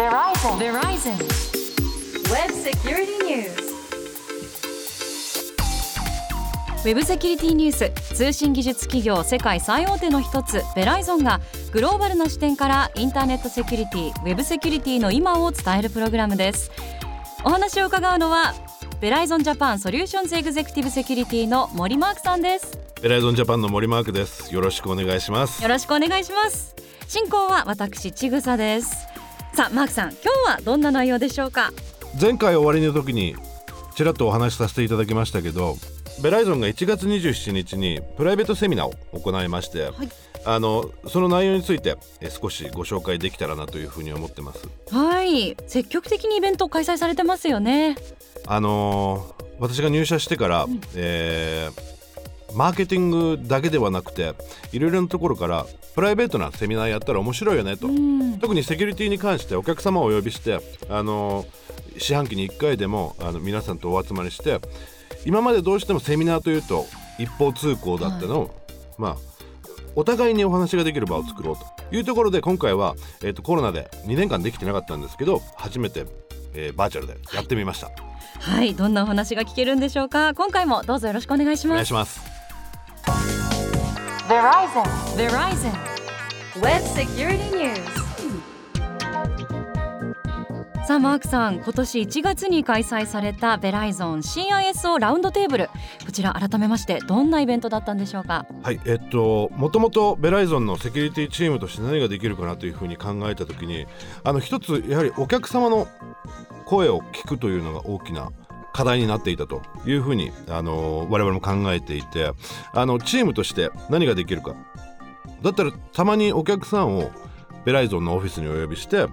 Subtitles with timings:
[0.00, 0.10] ウェ
[6.94, 8.14] ブセキュリティニュース。
[8.14, 10.62] 通信技術企業世界最大手の一つ。
[10.74, 16.70] ベライゾンがグローバルな視点からインターネットセキュリティウェブセキュリティの今を伝えるプログラムです。
[17.44, 18.54] お話を伺うのは
[19.02, 22.78] ベライゾンジャパンソリューションズエグゼクティブセキュリティの森マークさんです。
[23.02, 24.54] ベライゾンジャパンの森マークです。
[24.54, 25.62] よろしくお願いします。
[25.62, 26.74] よろしくお願いします。
[27.06, 29.10] 進行は私ちぐさです
[29.54, 31.72] さあマークさん今日はどんな内容でしょうか？
[32.20, 33.36] 前回終わりの時に
[33.94, 35.76] ちらっとお話しさせていただきましたけど
[36.22, 40.08] ベライゾンが1月27日にプライベートセミナーを行いまして、はい。
[40.44, 44.68] あのその内容についてえ少しご紹介できたらなというふうに思ってます。
[44.90, 45.56] はい。
[45.66, 47.96] 積極的にイベントを開催されてますよね。
[48.46, 51.99] あのー私が入社してから、えー
[52.54, 54.34] マーケティングだけではなくて
[54.72, 58.38] いろいろなところからプライベートなセミナーやったら面白いよねと、うん。
[58.38, 61.44] 特にセキュリティに関してお客様をお呼びしてあの
[61.98, 64.60] 四半期に1回でもあの皆さんとお集まりして
[65.24, 66.86] 今までどうしてもセミナーというと
[67.18, 68.50] 一方通行だったのを、
[68.96, 69.16] まあ
[69.96, 71.64] お互いにお話ができる場を作ろうと。
[71.92, 76.06] いうところで今回は、えー、とコロナで2年間できてなかったんですけど初めて、
[76.54, 77.90] えーバーチャルでやってみました。
[78.38, 78.74] はい。
[78.74, 80.32] どんなお話が聞けるんでしょうか。
[80.34, 82.39] 今回もどうぞよろしくお願いしお願ますいします
[84.30, 84.84] Verizon.
[85.16, 85.72] Verizon
[86.62, 87.80] Web Security News.
[90.86, 95.68] さあマークさん今年1月に開催されたベライゾン CISO ラウンドテーブル
[96.06, 98.46] こちら改めましてどんなイベントだったんでしょうか？
[98.62, 103.86] はいえっともともとベライゾンのセキュリティチームとして何ができるかなというふうに考えた時に
[104.22, 105.88] あの一つやはりお客様の
[106.66, 108.30] 声を聞くというのが大きな
[108.72, 112.32] 課題になっていたというふうにあの我々も考えていて
[112.72, 114.54] あのチームとして何ができるか。
[115.42, 117.10] だったらたまにお客さんを
[117.64, 119.06] ベライゾンのオフィスにお呼びして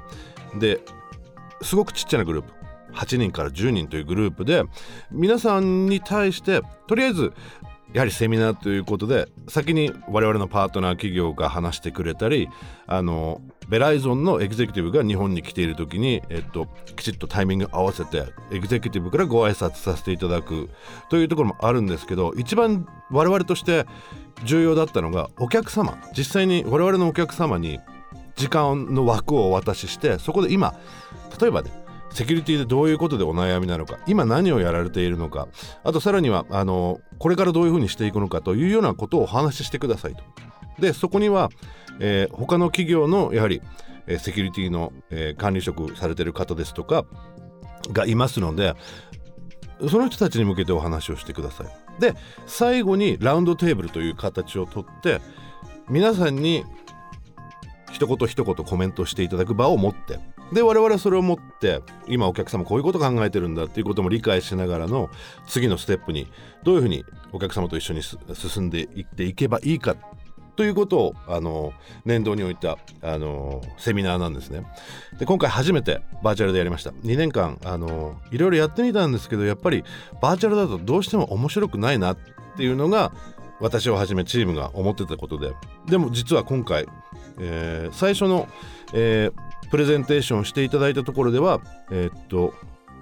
[0.59, 0.81] で
[1.61, 2.53] すごくちっちゃなグループ
[2.94, 4.64] 8人から10人というグループで
[5.11, 7.33] 皆さんに対してとりあえず
[7.93, 12.49] やはりセミナーということで先に我々のパートナー企業が話してくれたり
[12.86, 20.70] あのベライゾンのエグゼクティブが日本に来ている時に、えっと、きちっとタイミング合わせてエグゼクティブからご挨拶させていただく
[21.09, 23.86] というところもあるんですけど一番我々として
[24.43, 27.80] 重要だったのがお客様実際に我々のお客様に
[28.36, 30.75] 時間の枠をお渡ししてそこで今
[31.39, 35.47] 例えばねセキュリティでどういうことでお悩みなのか今何をやられているのか
[35.83, 40.23] あとさらにはあのこれからどういうふうにしていくのかというようなことをお話ししてくださいと。
[40.79, 41.49] でそこには、
[41.99, 43.61] えー他の企業のやはり、
[44.07, 47.05] えーセキュリティの、えー管理職されている方ですとか
[47.91, 48.73] がいますので
[49.89, 51.67] その人たちに向けてお話をしてください。
[52.01, 52.13] で
[52.45, 55.19] 最後にラウンドテーブルという形をとって
[55.89, 56.63] 皆さんに
[57.91, 60.19] 一言一言コメントしていただく場を持って
[60.52, 65.09] で我々はそれを持って今お客様こういうこと考えてるんだっていうことも理解しながらの
[65.45, 66.27] 次のステップに
[66.63, 67.03] どういうふうに
[67.33, 69.95] お客様と一緒に進んでいっていけばいいか
[70.55, 71.71] ということをあの
[72.03, 74.65] 念頭に置いたあのセミナーなんですね。
[75.19, 79.83] で今回初めてバーチャルでやりました2年間あのいろいろやってみたんですけどやっぱり
[80.19, 82.17] バーチャルだとどうしても面白くないなっ
[82.55, 83.11] ていうのが
[83.59, 85.53] 私をはじめチームが思ってたことで
[85.87, 86.87] でも実は今回、
[87.39, 88.47] えー最初の、
[88.93, 92.53] えープレゼンテーションをしていただいたところではえーっと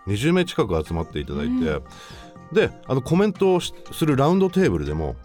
[0.08, 1.82] 20名近く集まっていただいて、
[2.54, 5.16] であのコメントをしするラウンドテーブルでも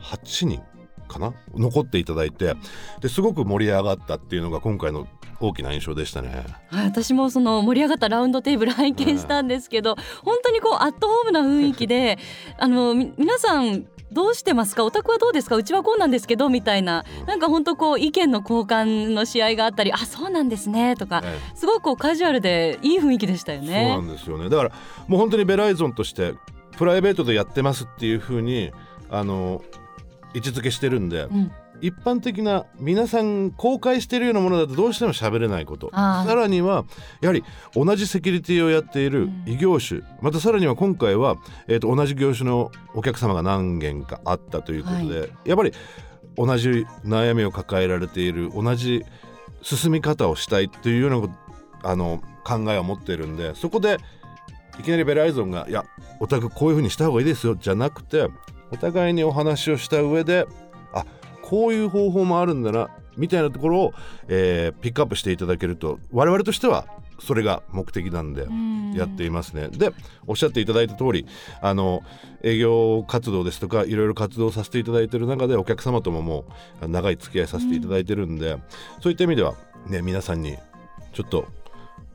[0.00, 0.62] 8人
[1.08, 1.34] かな？
[1.54, 2.54] 残っていただいて
[3.00, 5.06] ですごく盛り上がったっていうのが今回の
[5.40, 6.46] 大きな印象でしたね。
[6.68, 12.18] はい、私もその盛り上がったラウンドテーブル拝見したんですけど、本当にこうアットホームな雰囲気で
[12.58, 14.84] あのみ皆さんどうしてますか？
[14.84, 15.56] お宅はどうですか？
[15.56, 17.04] うちはこうなんですけどみたいな。
[17.26, 21.56] なんか本当こう意見の交換の試合があったりあそうなんですねとかええ。
[21.56, 24.48] すごくこうカジュアルでいい雰囲気でしたよそうねなんですよね。
[24.48, 24.72] だから
[25.08, 26.34] もう本当にベライゾンとして
[26.76, 28.72] プライベートでやってますっていうふうに
[29.10, 29.62] あの
[30.34, 35.90] 位置づけしてるんで、うん一般的な皆さん公開しているようなものだとどうしても喋れないこと。
[35.90, 36.84] さらには
[37.20, 41.36] やはり同じセキュリティをやっている異業種、またさらには今回は、
[41.66, 45.72] えー、と同じ業種のお客様が何件かあったということで、やっぱり
[46.36, 49.04] 同じ悩みを抱えられている同じ
[49.62, 51.38] 進み方をしたいというような
[51.82, 53.98] あの考えを持っているんでそこで
[54.78, 55.84] いきなりベライゾンが「いや
[56.20, 58.28] お宅こういうふうにした方がいいですよ」じゃなくて
[58.70, 60.61] お互いにお話をした上であ
[61.42, 63.94] こういう方法もあるんだなみたいなところを、
[64.28, 66.86] えーピックアップしていただけると我々としては
[67.20, 69.68] それが目的なんでうんやっていますね。
[69.68, 69.92] で
[70.26, 71.26] おっしゃっていただいた通り
[71.60, 72.02] あの
[72.42, 76.44] 営業活動ですとかいろいろ活動させていただいている中でお客様ともも
[76.82, 78.58] う長い付き合いさせていただいてるんで、
[79.00, 79.54] そういった意味では
[79.86, 80.58] ね皆さんに
[81.12, 81.46] ちょっと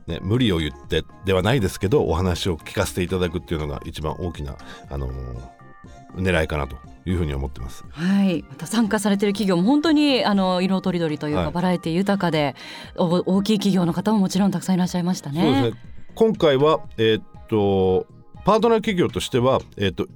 [0.06, 4.56] ね、無理を言ってではないですけどお話を聞かせていただくっていうのが一番大きな、
[4.88, 5.57] あのー
[6.14, 7.84] 狙いかなというふうに思ってます。
[7.90, 12.54] はい、また参加されている企業も本当にあの色とりどりというか、はいバラエティ豊かで
[12.96, 13.06] お
[13.36, 15.40] 大きい企業の方ももちろんたくさんいらっしゃいましたね。
[15.40, 18.06] そうですね今回は、えーっと
[18.44, 20.06] パートナー企業としては、えーっと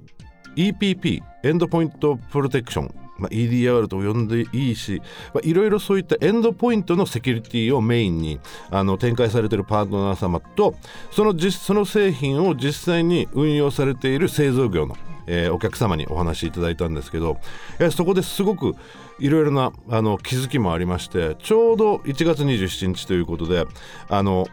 [0.55, 5.01] EPP エンドポイントプロテクション、まあ、EDR と呼んでいいし
[5.33, 8.39] まあいろいろそういったエンドポイントのセキュリティをメインに
[8.71, 10.75] あの展開されているパートナー様と
[11.11, 17.37] その実その製品を実際に運用されている製造業の、えーお客様にお話しいただいたんですけど
[17.79, 18.75] いやそこですごく
[19.19, 23.65] いろいろなあの気づきもありましてちょうど1月27日ということで
[24.09, 24.47] あの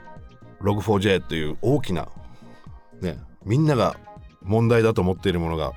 [0.61, 2.09] Log4j っていう大きな、
[3.01, 3.97] ね、みんなが
[4.43, 5.73] 問題だと思っているものが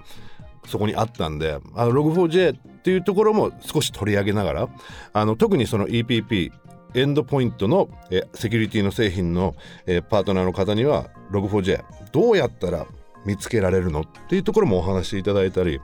[0.67, 4.69] そこにあったんであの Log4j っていうところも少し取り上げながら
[5.13, 6.51] あの特にその EPP
[6.95, 11.81] エンドポイントのえセキュリティの製品のえパートナーの方には Log4j
[12.11, 12.85] どうやったら
[13.25, 15.79] 見つけられるのっていうところもお話しいただいたり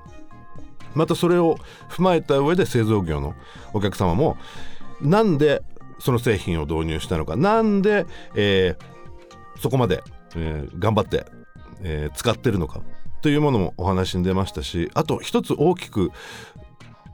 [0.93, 1.57] またそれを
[1.89, 3.33] 踏まえた上で製造業の
[3.73, 4.35] お客様も
[4.99, 5.63] なんで
[5.99, 8.05] その製品を導入したのかなんで、
[8.35, 8.99] えー
[9.61, 10.03] そこまで、
[10.35, 11.25] えー頑張って、
[11.81, 12.81] えー使ってるのか
[13.21, 16.11] というものもお話に出ましたしあと一つ大きく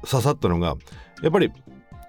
[0.05, 0.75] 刺さったのが
[1.21, 1.51] やっぱり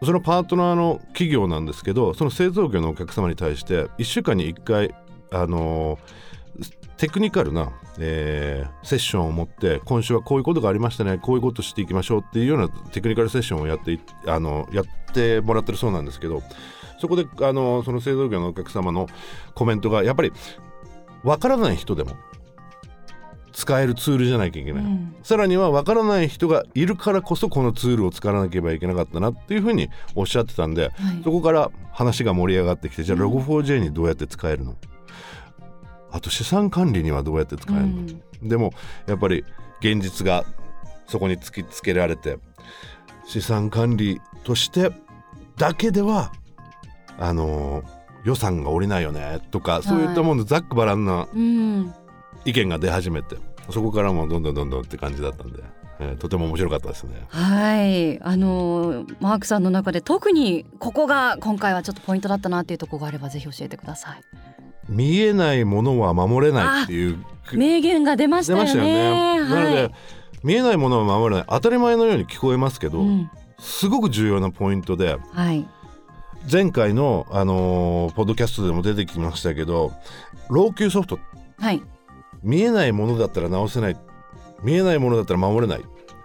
[0.05, 4.95] そのパートナーの企業なんですけどその製造業のお客様に対して1週間に1回
[5.33, 5.99] あの
[6.97, 16.43] テクニカルな、えーセッションを持って今週はこういうことがありましたねこういうことしていきましょうっていうようなテクニカルセッションをやってあのやってもらってるそうなんですけど
[17.01, 19.09] そこであのその製造業のお客様の
[19.55, 20.33] コメントがやっぱり
[21.25, 22.13] わからない人でも
[23.57, 25.17] 使えるツールじゃなきゃいけない、うん。
[25.23, 30.93] さらにはわからない人がいるからこそこのツールを使わなければいけなかったなっていうふうにおっしゃってたんで、はい。
[31.25, 34.77] そこから話が盛り上がってきてじゃあ Log4j にどうやって使えるの、
[36.11, 38.49] あと資産管理にはどうやって使えるの、うん。
[38.49, 38.75] でも
[39.07, 39.43] やっぱり
[39.81, 40.45] 現実が
[41.07, 42.39] そこに突きつけられて
[43.27, 44.91] 資産管理として
[45.57, 46.31] だけでは
[47.19, 51.95] あのー予算が下りないよねとかそういったものざっくばらんなうん
[52.47, 53.37] 意見が出始めて
[53.71, 55.63] そこからもどんどんどんどんって感じだったんで、
[56.01, 57.27] えーとても面白かったですね。
[57.29, 64.21] はいあのマークさんの中で特にここが今回はちょっとポイントだったなっていうところがあればぜひ教えてください。
[64.89, 67.19] 見えないものは守れないっていう
[67.53, 68.73] 名言が出ましたよね。
[68.73, 69.51] 出ましたよね。
[69.51, 69.95] なので、はい
[70.45, 75.67] 見えないものは守れない当たり前のように聞こえますけど、うんすごく重要なポイントではい
[76.53, 79.93] 前回の、あのーポッドキャストでも出てきましたけど
[80.51, 81.19] 老朽ソフト
[81.59, 81.83] はい
[82.47, 83.97] 見えないものだったら直せない。
[84.63, 85.81] 見えないものだったら守れない。
[85.81, 85.83] っ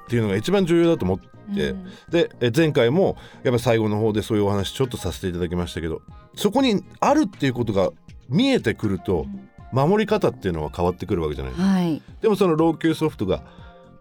[0.08, 1.86] ていうのが一番重要だと思って、うん。
[2.10, 6.02] でえ前回もやっぱ最後の方でそういうお話ちょっとさせていただきましたけど
[6.36, 7.90] そこにあるっていうことが
[8.30, 9.26] 見えてくると
[9.74, 11.54] 守り方っていうのは変わってくるわけじゃない。
[11.54, 12.02] はい。
[12.22, 13.44] でもその老朽ソフトが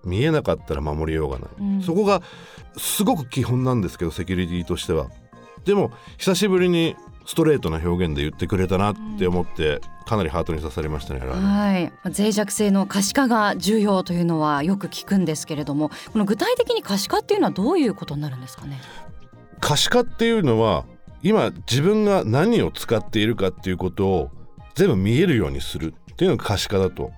[0.04, 1.82] 見えなかったら守りようがない、うん。
[1.82, 2.22] そこが
[2.76, 5.08] すごく基本なんですけどセキュリティとしては。
[5.64, 6.96] でも久しぶりに
[7.26, 11.92] ストレートな表現で言ってくれたなって思って、かなりハートに刺されましたねははい。
[12.04, 18.80] 脆弱性の可視化が重要というのはよく聞くんですけれどもこの具体的に可視化っていうのはどういうことになるんですかね？
[19.60, 20.84] 可視化っていうのは
[21.22, 24.30] 今自分が何を使っているかっていうことを
[24.74, 27.12] 全部見えるようにするっていうのが可視化だと。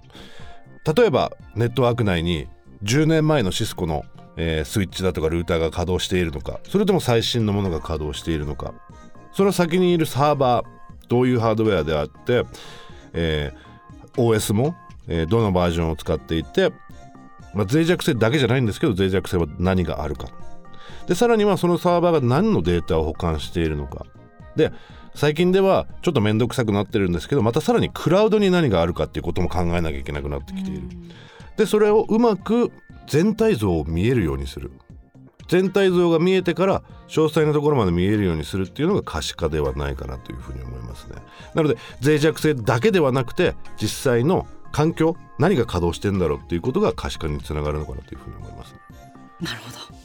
[0.95, 2.49] 例えばネットワーク内に
[2.83, 4.05] 10年前のシスコの、
[4.37, 8.75] えースイッチだとかルーターが稼働しているのかそれとも最新のものが稼働しているのか
[9.33, 10.67] その先にいるサーバー
[11.09, 12.45] どういうハードウェアであって、
[13.13, 13.73] えー
[14.15, 14.77] OS も、
[15.09, 16.71] えーどのバージョンを使っていて、
[17.55, 20.29] まあ、脆弱性だけじゃないんですけど脆弱性は何があるか。
[21.07, 24.07] でさらにはそのサーバーが何のデータを保管しているのか。
[24.57, 24.73] で
[25.15, 30.83] 最近ではちょっと面倒くさくなってるんですけどまたさらにクラウドに何があるかっていうことも考えなきゃいけなくなってきている。
[31.57, 32.71] でそれをうまく
[33.07, 34.73] 全体像を見えるようにする
[35.53, 41.17] 全体像が見えてから詳細なところまで見えるようにするっていうのが可視化ではないかなというふうに思いますね
[41.55, 48.75] なので脆弱性だけではなくて実際の環境何が稼働してんだろうっていうことが可視化につながるのかなというふうに思います
[49.43, 50.03] なるほど。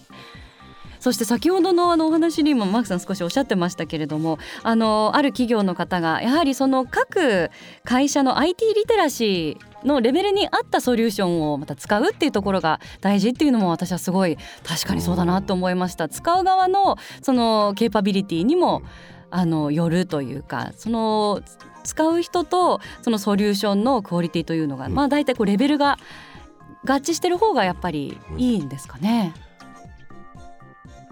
[1.00, 7.50] そして先ほどのあのお話にもマークさん少しおっしゃってましたけれどもあのある企業の方がやはりその各
[7.86, 16.10] 会社の IT リテラシーのレベルに合ったソリューションをまた使うっていうところが大事っていうのも私はすごい確かにそうだなと思いました。
[16.10, 18.82] 使う側のそのケーパビリティにも
[19.30, 21.42] あのよるというかその
[21.84, 24.94] 使う人とそのソリューションのクオリティというのが、うん。
[24.94, 25.98] まあ大体こうレベルが
[26.86, 29.34] 合致してる方がやっぱりいいんですかね。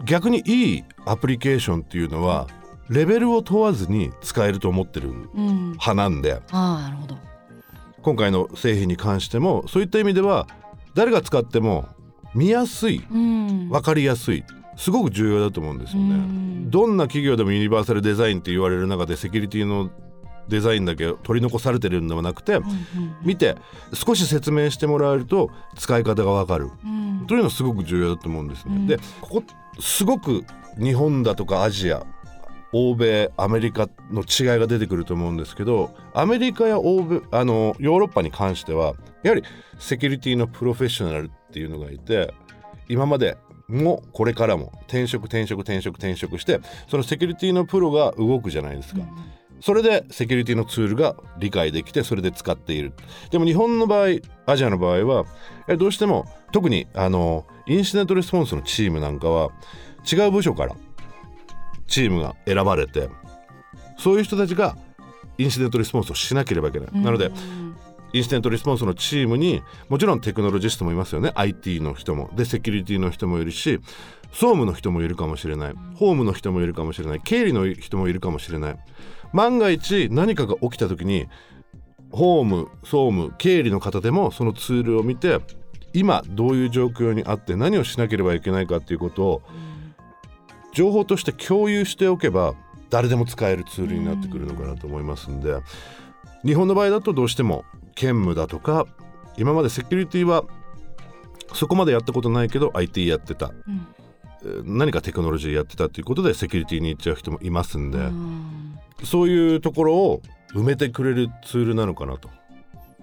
[0.04, 2.48] 逆にいいアプリケーションっていうのは
[2.90, 5.72] レベルを問わずに使えると思ってるうん。
[5.72, 6.34] 派なんで。
[6.34, 7.18] ああなるほど
[8.06, 10.46] 今回の製品に関してもそういった意味では
[10.94, 11.88] 誰が使っても
[12.36, 13.70] 見やすいうん。
[13.70, 14.44] 分かりやすい
[14.78, 16.14] すごく重要だと思うんですようね。
[16.14, 16.70] ん。
[16.70, 19.90] どんな企業でもユニバーサルデザインって言われる中でセキュリティの
[20.48, 22.60] デザインだけ取り残されてるんではなくて
[23.24, 23.56] 見て
[23.94, 26.70] 少し説明してもらえると使い方が分かる。
[26.86, 27.26] うん。
[27.26, 28.76] というのはすごく重要だと思うんですね。
[28.76, 28.86] うん。
[28.86, 29.44] でここ
[29.80, 30.44] すごく
[30.78, 32.06] 日本だとかアジア
[32.77, 39.44] 欧米アメリカの違いが出てくると思うんですけどアメリカや欧米あのヨーロッパに関してはやはり
[39.79, 42.34] セキュリティのプロフェッショナルっていうのがいて
[42.89, 43.38] 今まで
[43.70, 46.60] もこれからも転職転職転職転職して
[46.91, 49.00] そのセキュリティのプロが動くじゃないですか。
[49.62, 52.91] それでセキュリティのツールが理解できてそれで使っている
[53.32, 55.25] でも日本の場合アジアの場合は
[55.70, 59.51] えどうしても特にあのインシデントレスポンスのチームなんかは
[60.12, 60.75] 違う部署から
[61.88, 63.10] チームが選ばれて
[63.98, 64.75] そういう人たちが
[65.38, 67.32] インシデントレスポンスをしなければいけない、なので
[68.13, 71.32] インシデントレスポンスのチームにもちろんテクノロジストもいますよね。
[71.36, 72.30] IT の人も。
[72.34, 73.82] でセキュリティの人もいるし
[74.32, 75.74] 総務の人もいるかもしれない。
[75.96, 77.22] ホームの人もいるかもしれない。
[77.22, 78.77] 経理の人もいるかもしれない。
[79.34, 81.27] 万が一何かが起きた時に
[82.10, 85.39] ホーム総務経理の方でもそのツールを見て
[85.94, 89.42] 今どういう状況にあって何をしなければいけないかっていうことを
[90.75, 92.53] 情報として共有しておけば
[92.91, 95.55] 誰でも使えるツールになってくるのかなと思いますんで
[96.46, 97.65] 日本の場合だとどうしても
[97.96, 98.86] 兼務だとか
[99.38, 100.44] 今までセキュリティは
[101.53, 103.88] そこまでやったことないけど IT やってた、うん。
[104.44, 108.77] えー何かテクノロジーやってたということでセキュリティに行っちゃう人もいますんで、うん。
[109.03, 110.22] そういうところを
[110.53, 112.29] 埋めてくれるツールなのかなと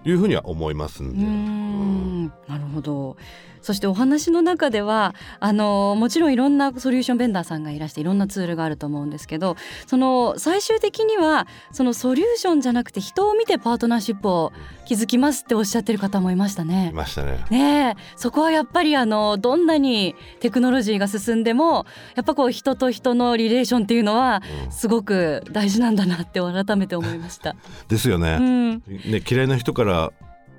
[0.05, 1.19] いうふうには思いますんうで。
[1.19, 2.27] ん。
[2.27, 3.17] なるほど
[3.63, 14.53] そしてお話の中ではあのもちろんいろんなソリューションベンダーさんがいらしていろんなツールがあると思うんですけどその最終的にはそのソリューションじゃなくて人を見てパートナーシップを
[14.87, 16.91] 築きますっておっしゃってる方もいましたいね。
[16.93, 17.45] ましたね。
[17.51, 27.57] ねえそこはやっぱりあのどんなにテクノロジーが進んでもやっぱこう人と人のリレーションっていうのはうんすごく大事なんだなって改めて思いました。
[27.89, 28.39] ですよね。
[28.41, 28.71] うん、
[29.11, 30.13] ね嫌いな人から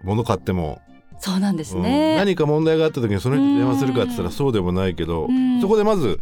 [0.04, 0.82] 物買っても、
[1.24, 1.84] そうなんですうん。
[1.84, 2.18] ね。
[2.18, 4.30] 何か問題があった時にその人に電話するかって言ったうん。
[4.30, 5.62] らそうでもないけど、うん。
[5.62, 6.20] そこでまず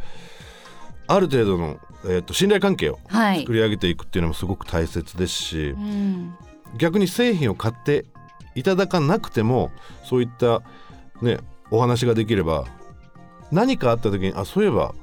[1.07, 3.39] ある程度の、えー、と信頼関係をはい。
[3.39, 3.53] 作。
[3.53, 6.35] り上げていくっていうのもすごく大切ですしう、ん。
[6.77, 8.05] 逆に製品を買って
[8.53, 9.71] いただかなくても
[10.03, 10.61] そういった
[11.23, 11.39] ね
[11.71, 12.65] お話ができれば
[13.51, 14.93] 何かあった時にあそういえば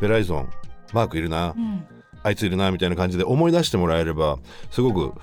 [0.00, 0.50] ベライゾン
[0.92, 1.86] マークいるな、うん。
[2.22, 4.38] あいついるなみたいな感じで思い出してもらえれば
[4.70, 5.18] すごく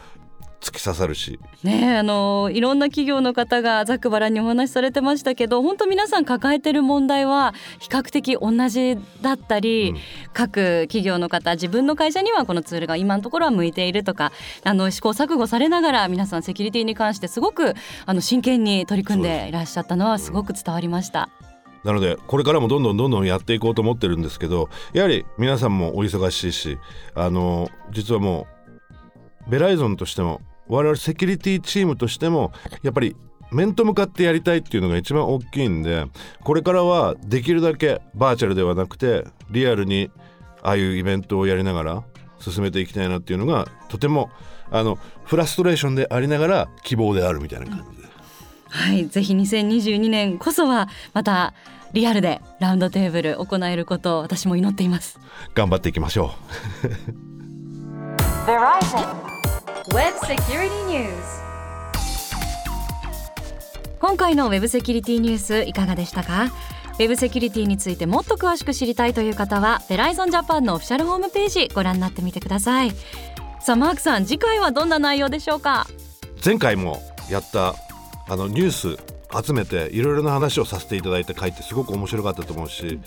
[0.62, 1.39] 突き刺さるし。
[1.63, 9.98] ねえあのいろんな企業の方がざっくばらんにお話しされてましたけど本当皆さん抱えてる問題は比較的同じだったり、うん。
[10.34, 14.32] 各企業の方自分の会社にはこのツールが今のところは向いているとか
[14.63, 17.74] あの試行錯誤されながら皆さんセキュリティに関してすごく
[18.06, 21.30] あの真剣に取り組んでいらっしゃったのはすごく伝わりました。
[21.84, 26.77] なのでこれからもどんどんどんどんやっていこうと思ってるんですけどやはり皆さんもお忙しいし
[27.15, 28.46] あの実はも
[29.48, 30.41] うベライゾンとしても
[30.72, 33.16] 我々セキュリティチームとしてもやっぱり
[33.51, 36.06] 面と向かってやりたいっていうのが一番大きいんで
[36.46, 40.10] これからはできるだけバーチャルではなくてリアルに
[40.63, 42.04] ああいうイベントをやりながら
[42.40, 44.30] 進めていきたいなっていうのがとても
[44.72, 48.10] あのフラストレーションでありながら希望であるみたいな感じで。
[48.70, 51.54] はい、ぜひ2022年こそはまた
[51.92, 55.20] リアルでラウンドテーブル行えることを私も祈っています。
[55.54, 56.32] 頑張っていきましょ
[57.18, 57.22] う。
[59.93, 61.12] Web Security News.
[64.00, 66.45] 今回のウェブセキュリティニュースいかがでしたか？
[66.45, 72.91] ウェブセキュリティについてもっと詳しく知りたいという方はベライゾンジャパンのオフィシャルホームページご覧になってみてください。
[73.60, 75.88] さあマークさん次回はどんな内容でしょうか？
[76.45, 77.75] 前回もやった
[78.29, 78.98] あのニュース
[79.45, 83.00] 集めていろいろな話をさせていただいた回ってすごく面白かったと思うし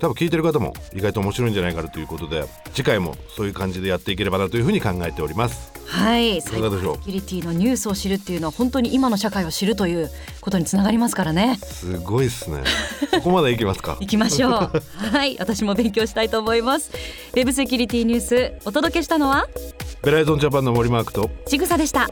[0.00, 6.38] 多分聞いてる方も意外と面白いんじゃないかなということで次回もそういう感じでやっていければなというふうに考えておりますはい。
[6.38, 6.96] いかがでしょう？
[6.96, 10.10] セキュリティのニュースを知るっていうのは本当に今の社会を知るという
[10.40, 11.58] ことにつながりますからね。
[11.62, 12.62] すごいっすね。
[13.12, 13.96] そこまでいきますか？
[14.00, 14.50] 行きましょう。
[15.12, 15.36] はい。
[15.38, 16.90] 私も勉強したいと思います。
[17.32, 19.46] ウェブセキュリティニュースお届けしたのは？
[20.02, 22.10] ベライゾンジャパンの森マークとちぐさでした